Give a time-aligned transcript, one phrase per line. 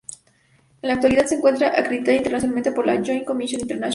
[0.81, 3.89] En la actualidad se encuentra acreditada internacionalmente por la Joint Commission International.